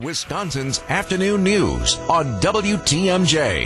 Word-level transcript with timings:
Wisconsin's 0.00 0.80
afternoon 0.88 1.44
news 1.44 1.96
on 2.10 2.40
WTMJ. 2.40 3.64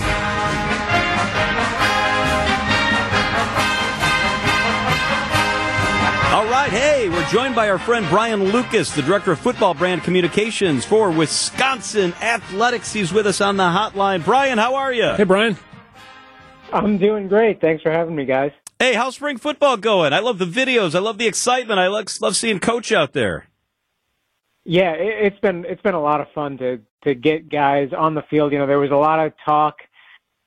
All 6.30 6.44
right, 6.44 6.68
hey, 6.70 7.08
we're 7.08 7.26
joined 7.30 7.54
by 7.54 7.70
our 7.70 7.78
friend 7.78 8.06
Brian 8.10 8.44
Lucas, 8.52 8.94
the 8.94 9.00
director 9.00 9.32
of 9.32 9.40
football 9.40 9.72
brand 9.72 10.02
communications 10.02 10.84
for 10.84 11.10
Wisconsin 11.10 12.12
Athletics. 12.20 12.92
He's 12.92 13.10
with 13.10 13.26
us 13.26 13.40
on 13.40 13.56
the 13.56 13.62
hotline. 13.62 14.22
Brian, 14.22 14.58
how 14.58 14.74
are 14.74 14.92
you? 14.92 15.14
Hey, 15.14 15.24
Brian. 15.24 15.56
I'm 16.74 16.98
doing 16.98 17.28
great. 17.28 17.62
Thanks 17.62 17.82
for 17.82 17.90
having 17.90 18.14
me, 18.14 18.26
guys. 18.26 18.52
Hey, 18.78 18.92
how's 18.92 19.14
spring 19.14 19.38
football 19.38 19.78
going? 19.78 20.12
I 20.12 20.18
love 20.18 20.36
the 20.36 20.44
videos. 20.44 20.94
I 20.94 20.98
love 20.98 21.16
the 21.16 21.26
excitement. 21.26 21.80
I 21.80 21.86
love, 21.86 22.06
love 22.20 22.36
seeing 22.36 22.60
Coach 22.60 22.92
out 22.92 23.14
there. 23.14 23.48
Yeah, 24.70 24.92
it, 24.92 25.32
it's 25.32 25.40
been 25.40 25.64
it's 25.64 25.80
been 25.80 25.94
a 25.94 26.00
lot 26.00 26.20
of 26.20 26.26
fun 26.34 26.58
to 26.58 26.78
to 27.04 27.14
get 27.14 27.48
guys 27.48 27.88
on 27.96 28.14
the 28.14 28.20
field. 28.28 28.52
You 28.52 28.58
know, 28.58 28.66
there 28.66 28.78
was 28.78 28.90
a 28.90 28.96
lot 28.96 29.18
of 29.18 29.32
talk 29.42 29.76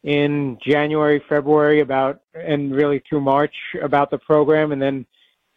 in 0.03 0.59
January, 0.63 1.23
February 1.27 1.79
about, 1.79 2.21
and 2.35 2.71
really 2.71 3.01
through 3.09 3.21
March 3.21 3.55
about 3.81 4.11
the 4.11 4.19
program, 4.19 4.73
and 4.73 4.81
then 4.81 5.07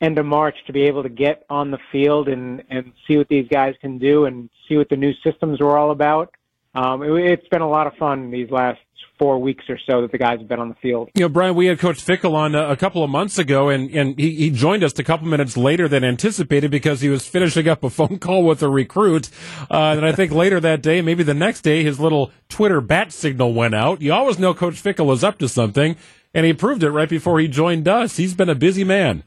end 0.00 0.18
of 0.18 0.24
March 0.24 0.56
to 0.66 0.72
be 0.72 0.84
able 0.84 1.02
to 1.02 1.10
get 1.10 1.44
on 1.50 1.70
the 1.70 1.78
field 1.92 2.28
and 2.28 2.64
and 2.70 2.90
see 3.06 3.18
what 3.18 3.28
these 3.28 3.46
guys 3.48 3.74
can 3.82 3.98
do 3.98 4.24
and 4.24 4.48
see 4.66 4.78
what 4.78 4.88
the 4.88 4.96
new 4.96 5.12
systems 5.22 5.60
were 5.60 5.76
all 5.76 5.90
about. 5.90 6.34
Um, 6.74 7.02
it, 7.02 7.32
it's 7.32 7.48
been 7.48 7.62
a 7.62 7.68
lot 7.68 7.86
of 7.86 7.94
fun 7.94 8.30
these 8.30 8.50
last 8.50 8.80
four 9.18 9.38
weeks 9.38 9.64
or 9.68 9.78
so 9.88 10.02
that 10.02 10.10
the 10.10 10.18
guys 10.18 10.38
have 10.38 10.48
been 10.48 10.58
on 10.58 10.68
the 10.68 10.74
field. 10.76 11.08
You 11.14 11.22
know, 11.22 11.28
Brian, 11.28 11.54
we 11.54 11.66
had 11.66 11.78
Coach 11.78 12.04
Fickell 12.04 12.34
on 12.34 12.54
a, 12.54 12.70
a 12.70 12.76
couple 12.76 13.04
of 13.04 13.10
months 13.10 13.38
ago, 13.38 13.68
and, 13.68 13.90
and 13.90 14.18
he, 14.18 14.34
he 14.34 14.50
joined 14.50 14.82
us 14.82 14.98
a 14.98 15.04
couple 15.04 15.28
minutes 15.28 15.56
later 15.56 15.86
than 15.88 16.02
anticipated 16.02 16.70
because 16.70 17.00
he 17.00 17.08
was 17.08 17.26
finishing 17.26 17.68
up 17.68 17.84
a 17.84 17.90
phone 17.90 18.18
call 18.18 18.44
with 18.44 18.62
a 18.62 18.68
recruit. 18.68 19.30
Uh, 19.70 19.94
and 19.96 20.04
I 20.04 20.12
think 20.12 20.32
later 20.32 20.58
that 20.60 20.82
day, 20.82 21.00
maybe 21.00 21.22
the 21.22 21.34
next 21.34 21.60
day, 21.60 21.84
his 21.84 22.00
little 22.00 22.32
Twitter 22.48 22.80
bat 22.80 23.12
signal 23.12 23.54
went 23.54 23.74
out. 23.74 24.02
You 24.02 24.12
always 24.12 24.38
know 24.38 24.52
Coach 24.52 24.82
Fickell 24.82 25.12
is 25.12 25.22
up 25.22 25.38
to 25.38 25.48
something, 25.48 25.96
and 26.32 26.44
he 26.44 26.52
proved 26.52 26.82
it 26.82 26.90
right 26.90 27.08
before 27.08 27.38
he 27.38 27.46
joined 27.46 27.86
us. 27.86 28.16
He's 28.16 28.34
been 28.34 28.48
a 28.48 28.54
busy 28.54 28.84
man. 28.84 29.22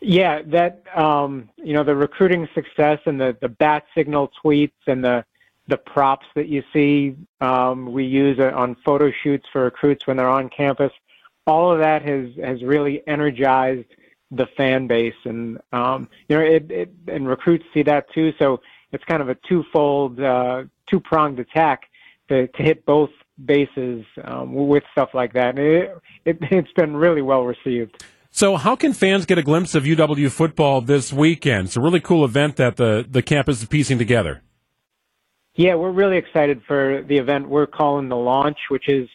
Yeah, 0.00 0.42
that 0.46 0.82
um, 0.94 1.48
you 1.56 1.72
know 1.72 1.82
the 1.82 1.96
recruiting 1.96 2.48
success 2.54 2.98
and 3.06 3.20
the 3.20 3.36
the 3.40 3.48
bat 3.48 3.84
signal 3.94 4.30
tweets 4.44 4.72
and 4.86 5.02
the 5.02 5.24
the 5.68 5.76
props 5.76 6.26
that 6.34 6.48
you 6.48 6.62
see 6.72 7.16
um, 7.40 7.92
we 7.92 8.04
use 8.04 8.38
on 8.38 8.76
photo 8.84 9.10
shoots 9.22 9.46
for 9.52 9.64
recruits 9.64 10.06
when 10.06 10.16
they're 10.16 10.28
on 10.28 10.48
campus. 10.48 10.92
All 11.46 11.72
of 11.72 11.78
that 11.80 12.02
has 12.02 12.28
has 12.42 12.62
really 12.62 13.02
energized 13.06 13.86
the 14.30 14.46
fan 14.56 14.86
base, 14.86 15.14
and 15.24 15.58
um, 15.72 16.08
you 16.28 16.36
know, 16.36 16.42
it, 16.42 16.70
it 16.70 16.90
and 17.08 17.28
recruits 17.28 17.64
see 17.72 17.82
that 17.84 18.06
too. 18.12 18.32
So 18.38 18.60
it's 18.92 19.04
kind 19.04 19.22
of 19.22 19.28
a 19.28 19.36
twofold, 19.48 20.20
uh, 20.20 20.64
two 20.90 21.00
pronged 21.00 21.38
attack 21.38 21.82
to 22.28 22.48
to 22.48 22.62
hit 22.62 22.84
both 22.84 23.10
bases 23.44 24.04
um, 24.24 24.54
with 24.54 24.82
stuff 24.92 25.10
like 25.14 25.34
that. 25.34 25.58
It, 25.58 25.96
it 26.24 26.38
it's 26.50 26.72
been 26.72 26.96
really 26.96 27.22
well 27.22 27.44
received. 27.44 28.02
So, 28.30 28.56
how 28.56 28.76
can 28.76 28.92
fans 28.92 29.24
get 29.24 29.38
a 29.38 29.42
glimpse 29.42 29.74
of 29.74 29.84
UW 29.84 30.30
football 30.30 30.82
this 30.82 31.12
weekend? 31.12 31.68
It's 31.68 31.76
a 31.76 31.80
really 31.80 32.00
cool 32.00 32.24
event 32.24 32.56
that 32.56 32.76
the 32.76 33.06
the 33.08 33.22
campus 33.22 33.62
is 33.62 33.68
piecing 33.68 33.98
together. 33.98 34.42
Yeah, 35.56 35.74
we're 35.74 35.90
really 35.90 36.18
excited 36.18 36.60
for 36.66 37.02
the 37.08 37.16
event 37.16 37.48
we're 37.48 37.66
calling 37.66 38.10
the 38.10 38.16
launch, 38.16 38.58
which 38.68 38.88
is 38.88 39.08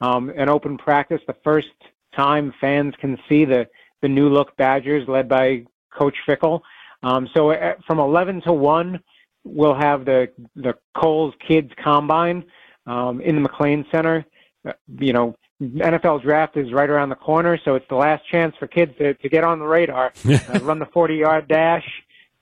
um, 0.00 0.30
an 0.36 0.48
open 0.48 0.78
practice. 0.78 1.20
The 1.26 1.36
first 1.42 1.68
time 2.14 2.54
fans 2.60 2.94
can 3.00 3.18
see 3.28 3.44
the 3.44 3.68
the 4.00 4.08
new 4.08 4.28
look 4.28 4.56
Badgers 4.56 5.08
led 5.08 5.28
by 5.28 5.64
Coach 5.92 6.14
Fickell. 6.26 6.60
Um, 7.02 7.28
so 7.34 7.50
at, 7.50 7.78
uh, 7.78 7.80
from 7.84 7.98
11 7.98 8.42
to 8.42 8.52
1, 8.52 9.00
we'll 9.42 9.74
have 9.74 10.04
the 10.04 10.30
the 10.54 10.74
Kohl's 10.96 11.34
Kids 11.46 11.72
Combine 11.82 12.44
um, 12.86 13.20
in 13.20 13.42
the 13.42 13.48
McClain 13.48 13.84
Center. 13.90 14.24
Uh, 14.64 14.74
you 15.00 15.12
know, 15.12 15.34
NFL 15.60 16.22
draft 16.22 16.56
is 16.56 16.72
right 16.72 16.88
around 16.88 17.08
the 17.08 17.16
corner, 17.16 17.58
so 17.64 17.74
it's 17.74 17.88
the 17.88 17.96
last 17.96 18.24
chance 18.28 18.54
for 18.56 18.68
kids 18.68 18.92
to, 18.98 19.14
to 19.14 19.28
get 19.28 19.42
on 19.42 19.58
the 19.58 19.66
radar, 19.66 20.12
uh, 20.30 20.60
run 20.62 20.78
the 20.78 20.86
40 20.86 21.16
yard 21.16 21.48
dash, 21.48 21.84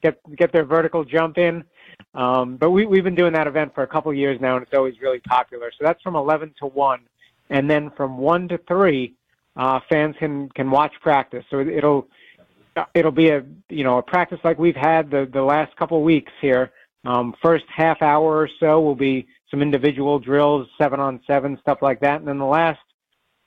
get 0.03 0.19
get 0.37 0.53
their 0.53 0.65
vertical 0.65 1.05
jump 1.05 1.39
in. 1.39 1.65
Um, 2.17 2.57
but 2.57 2.71
we, 2.71 2.87
we've 2.87 3.05
been 3.05 3.15
doing 3.15 3.35
that 3.35 3.47
event 3.47 3.75
for 3.75 3.83
a 3.83 3.87
couple 3.87 4.13
years 4.13 4.41
now, 4.41 4.57
and 4.57 4.63
it's 4.63 4.75
always 4.75 5.01
really 5.01 5.21
popular. 5.21 5.71
So 5.71 5.85
that's 5.85 6.01
from 6.03 6.17
11 6.17 6.55
to 6.61 6.67
1. 6.67 7.01
And 7.51 7.71
then 7.71 7.91
from 7.91 8.17
1 8.17 8.49
to 8.49 8.59
3, 8.67 9.15
uh, 9.57 9.81
fans 9.89 10.17
can, 10.19 10.49
can 10.51 10.71
watch 10.71 10.93
practice. 11.03 11.45
So 11.51 11.61
it'll, 11.61 12.09
it'll 12.95 13.13
be 13.13 13.29
a, 13.29 13.45
you 13.69 13.85
know, 13.85 13.99
a 13.99 14.03
practice 14.03 14.41
like 14.45 14.59
we've 14.59 14.77
had 14.77 15.11
the, 15.11 15.29
the 15.31 15.43
last 15.43 15.77
couple 15.77 16.03
weeks 16.03 16.33
here. 16.41 16.73
Um, 17.05 17.35
first 17.41 17.65
half 17.69 18.03
hour 18.03 18.37
or 18.37 18.49
so 18.59 18.81
will 18.81 18.97
be 18.97 19.29
some 19.51 19.63
individual 19.63 20.19
drills, 20.19 20.67
seven 20.79 20.99
on 20.99 21.21
seven, 21.27 21.59
stuff 21.61 21.79
like 21.83 22.01
that. 22.01 22.19
And 22.19 22.27
then 22.27 22.39
the 22.39 22.47
last, 22.47 22.81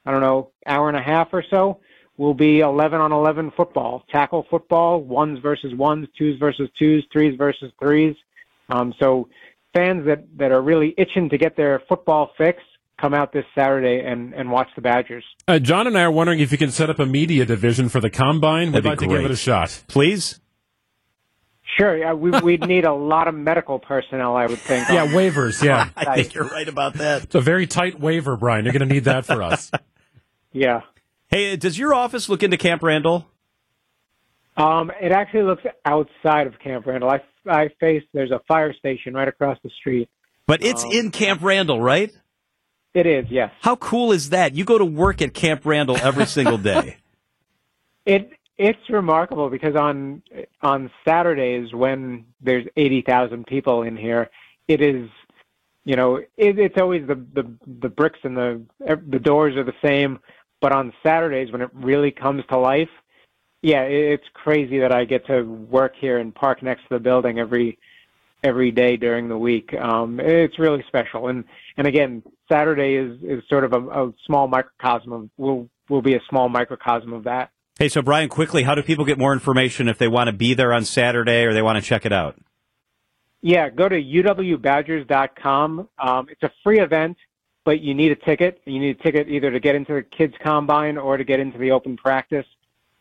I 0.06 0.12
don't 0.12 0.22
know, 0.22 0.52
hour 0.66 0.88
and 0.88 0.98
a 0.98 1.02
half 1.02 1.30
or 1.34 1.44
so 1.50 1.80
will 2.18 2.34
be 2.34 2.60
11 2.60 3.02
on 3.02 3.12
11 3.12 3.52
football, 3.58 4.06
tackle 4.10 4.46
football, 4.50 5.02
ones 5.02 5.40
versus 5.40 5.74
ones, 5.74 6.08
twos 6.18 6.38
versus 6.38 6.70
twos, 6.78 7.06
threes 7.12 7.36
versus 7.38 7.72
threes. 7.80 8.16
Um, 8.70 8.94
so 9.00 9.30
fans 9.74 10.06
that, 10.06 10.26
that 10.38 10.52
are 10.52 10.62
really 10.62 10.94
itching 10.98 11.30
to 11.30 11.38
get 11.38 11.56
their 11.56 11.82
football 11.88 12.32
fix 12.38 12.62
come 13.00 13.14
out 13.14 13.32
this 13.32 13.46
Saturday 13.56 14.02
and, 14.06 14.34
and 14.34 14.52
watch 14.52 14.68
the 14.76 14.82
Badgers. 14.82 15.24
Uh, 15.48 15.60
John 15.60 15.88
and 15.88 15.98
I 15.98 16.04
are 16.04 16.12
wondering 16.12 16.40
if 16.40 16.52
you 16.52 16.58
can 16.58 16.72
set 16.72 16.90
up 16.90 17.00
a 17.00 17.06
media 17.06 17.46
division 17.46 17.90
for 17.90 18.00
the 18.00 18.10
combine. 18.10 18.72
We'd 18.72 18.86
like 18.86 19.00
to 19.00 19.08
give 19.08 19.24
it 19.24 19.32
a 19.32 19.36
shot. 19.36 19.84
Please? 19.88 20.40
Sure. 21.78 21.98
Yeah, 21.98 22.14
we, 22.14 22.32
would 22.32 22.68
need 22.68 22.86
a 22.86 22.94
lot 22.94 23.28
of 23.28 23.36
medical 23.36 23.80
personnel, 23.80 24.36
I 24.36 24.48
would 24.48 24.60
think. 24.60 24.90
yeah, 24.90 25.08
waivers. 25.08 25.64
Yeah. 25.64 25.90
I 25.96 26.16
think 26.16 26.34
you're 26.34 26.48
right 26.48 26.68
about 26.68 26.96
that. 26.96 27.24
It's 27.24 27.36
a 27.36 27.42
very 27.42 27.68
tight 27.68 28.00
waiver, 28.00 28.36
Brian. 28.36 28.66
You're 28.66 28.74
going 28.74 28.88
to 28.88 28.94
need 28.94 29.06
that 29.06 29.26
for 29.26 29.42
us. 29.44 29.72
yeah. 30.52 30.82
Hey, 31.28 31.56
does 31.56 31.78
your 31.78 31.94
office 31.94 32.28
look 32.28 32.44
into 32.44 32.58
Camp 32.58 32.82
Randall? 32.82 33.28
Um, 34.60 34.92
it 35.00 35.14
actually 35.14 35.44
looks 35.44 35.64
outside 35.86 36.46
of 36.46 36.60
Camp 36.60 36.86
Randall. 36.86 37.10
I, 37.10 37.22
I 37.48 37.70
face 37.80 38.04
there's 38.14 38.32
a 38.32 38.42
fire 38.46 38.74
station 38.74 39.14
right 39.14 39.28
across 39.28 39.58
the 39.64 39.70
street. 39.70 40.10
But 40.46 40.62
it's 40.62 40.84
um, 40.84 40.92
in 40.92 41.12
Camp 41.12 41.42
Randall, 41.42 41.82
right? 41.82 42.12
It 42.94 43.06
is, 43.06 43.26
yes. 43.30 43.52
How 43.62 43.78
cool 43.78 44.12
is 44.12 44.32
that? 44.32 44.56
You 44.56 44.66
go 44.66 44.78
to 44.78 44.86
work 44.86 45.22
at 45.22 45.34
Camp 45.34 45.66
Randall 45.66 45.98
every 45.98 46.26
single 46.38 46.58
day. 46.58 46.98
it 48.06 48.32
it's 48.58 48.90
remarkable 48.90 49.50
because 49.50 49.76
on 49.78 50.22
on 50.62 50.92
Saturdays 51.06 51.74
when 51.74 52.26
there's 52.42 52.66
eighty 52.76 53.02
thousand 53.02 53.48
people 53.48 53.84
in 53.84 53.96
here, 53.96 54.30
it 54.68 54.82
is 54.82 55.10
you 55.86 55.96
know 55.96 56.18
it, 56.18 56.28
it's 56.36 56.78
always 56.78 57.08
the 57.08 57.16
the 57.16 57.50
the 57.80 57.88
bricks 57.90 58.20
and 58.24 58.36
the 58.36 58.62
the 58.80 59.20
doors 59.20 59.56
are 59.56 59.64
the 59.64 59.74
same, 59.82 60.20
but 60.60 60.74
on 60.74 60.92
Saturdays 61.02 61.50
when 61.54 61.62
it 61.62 61.70
really 61.74 62.12
comes 62.12 62.44
to 62.50 62.58
life, 62.58 62.90
yeah, 63.62 63.82
it's 63.82 64.24
crazy 64.34 64.80
that 64.80 64.94
I 64.94 65.06
get 65.06 65.26
to 65.28 65.44
work 65.44 65.94
here 66.00 66.18
and 66.18 66.34
park 66.34 66.64
next 66.64 66.84
to 66.84 66.90
the 66.92 67.00
building 67.00 67.40
every 67.40 67.78
every 68.44 68.72
day 68.72 68.96
during 68.96 69.28
the 69.28 69.38
week. 69.38 69.74
Um, 69.74 70.20
it's 70.20 70.58
really 70.58 70.84
special, 70.88 71.28
and 71.28 71.44
and 71.78 71.86
again, 71.86 72.24
Saturday 72.50 72.96
is 72.96 73.22
is 73.22 73.44
sort 73.50 73.66
of 73.66 73.74
a, 73.74 73.80
a 73.80 74.14
small 74.26 74.48
microcosm 74.48 75.12
of 75.12 75.30
will 75.38 75.70
will 75.90 76.02
be 76.02 76.16
a 76.16 76.22
small 76.30 76.48
microcosm 76.48 77.12
of 77.14 77.26
that. 77.26 77.52
Hey, 77.78 77.90
so 77.90 78.02
Brian, 78.02 78.30
quickly, 78.30 78.64
how 78.64 78.76
do 78.76 78.84
people 78.84 79.06
get 79.06 79.18
more 79.18 79.34
information 79.34 79.88
if 79.88 79.98
they 79.98 80.08
want 80.08 80.28
to 80.28 80.34
be 80.34 80.54
there 80.54 80.74
on 80.74 80.84
Saturday 80.84 81.46
or 81.46 81.54
they 81.54 81.62
want 81.62 81.78
to 81.78 81.82
check 81.82 82.06
it 82.06 82.12
out? 82.12 82.36
Yeah, 83.42 83.70
go 83.70 83.88
to 83.88 83.96
uwbadgers.com. 83.96 85.88
Um, 85.98 86.28
it's 86.30 86.44
a 86.44 86.52
free 86.62 86.82
event, 86.82 87.16
but 87.64 87.80
you 87.80 87.94
need 87.94 88.12
a 88.12 88.18
ticket. 88.18 88.62
You 88.66 88.80
need 88.80 89.00
a 89.00 89.04
ticket 89.04 89.30
either 89.30 89.50
to 89.52 89.62
get 89.62 89.76
into 89.76 89.94
the 89.94 90.04
kids 90.04 90.34
combine 90.44 90.98
or 90.98 91.16
to 91.16 91.24
get 91.24 91.40
into 91.40 91.58
the 91.58 91.72
open 91.72 91.96
practice. 91.96 92.46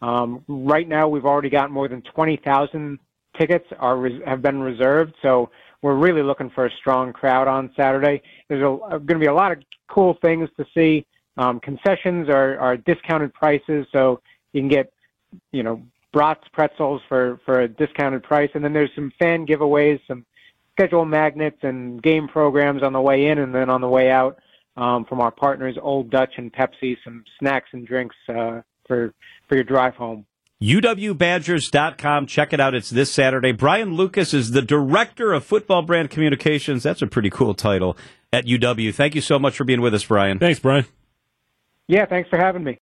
Um, 0.01 0.45
right 0.49 0.89
now, 0.89 1.09
we've 1.09 1.25
already 1.25 1.51
got 1.51 1.71
more 1.71 1.89
than 1.89 2.03
20,000 2.03 2.99
tickets 3.39 3.67
are 3.79 4.09
have 4.27 4.43
been 4.43 4.61
reserved, 4.61 5.15
so 5.23 5.51
we're 5.83 5.95
really 5.95 6.23
looking 6.23 6.51
for 6.51 6.67
a 6.67 6.71
strong 6.73 7.13
crowd 7.13 7.47
on 7.47 7.71
Saturday. 7.77 8.21
There's 8.49 8.63
going 8.63 9.07
to 9.07 9.19
be 9.19 9.27
a 9.27 9.35
lot 9.35 9.53
of 9.53 9.59
cool 9.89 10.19
things 10.21 10.49
to 10.57 10.67
see. 10.75 11.07
Um, 11.37 11.61
concessions 11.61 12.29
are, 12.29 12.59
are 12.59 12.77
discounted 12.77 13.33
prices, 13.33 13.87
so 13.93 14.21
you 14.53 14.61
can 14.61 14.69
get, 14.69 14.93
you 15.53 15.63
know, 15.63 15.83
brats 16.13 16.45
pretzels 16.53 17.01
for 17.09 17.39
for 17.45 17.61
a 17.61 17.69
discounted 17.69 18.23
price, 18.23 18.51
and 18.55 18.65
then 18.65 18.73
there's 18.73 18.91
some 18.95 19.13
fan 19.19 19.47
giveaways, 19.47 20.01
some 20.09 20.25
schedule 20.73 21.05
magnets, 21.05 21.59
and 21.63 22.03
game 22.03 22.27
programs 22.27 22.83
on 22.83 22.93
the 22.93 23.01
way 23.01 23.27
in, 23.27 23.39
and 23.39 23.55
then 23.55 23.71
on 23.71 23.81
the 23.81 23.89
way 23.89 24.11
out 24.11 24.39
um, 24.77 25.05
from 25.05 25.21
our 25.21 25.31
partners, 25.31 25.77
Old 25.81 26.11
Dutch 26.11 26.35
and 26.39 26.53
Pepsi, 26.53 26.97
some 27.05 27.25
snacks 27.39 27.69
and 27.73 27.87
drinks 27.87 28.17
uh, 28.29 28.63
for 28.89 29.15
for 29.49 29.55
your 29.55 29.65
drive 29.65 29.95
home. 29.95 30.27
UWBadgers.com. 30.61 32.27
Check 32.27 32.53
it 32.53 32.59
out. 32.59 32.75
It's 32.75 32.91
this 32.91 33.13
Saturday. 33.13 33.53
Brian 33.53 33.95
Lucas 33.95 34.35
is 34.35 34.51
the 34.51 34.63
director 34.63 35.33
of 35.33 35.45
football 35.45 35.83
brand 35.83 36.11
communications. 36.11 36.83
That's 36.83 37.01
a 37.01 37.07
pretty 37.07 37.31
cool 37.31 37.55
title 37.55 37.97
at 38.33 38.45
UW. 38.45 38.93
Thank 38.93 39.15
you 39.15 39.21
so 39.21 39.39
much 39.39 39.57
for 39.57 39.63
being 39.63 39.81
with 39.81 39.95
us, 39.95 40.05
Brian. 40.05 40.41
Thanks, 40.41 40.59
Brian. 40.59 40.87
Yeah, 41.87 42.07
thanks 42.07 42.29
for 42.29 42.37
having 42.39 42.65
me. 42.65 42.77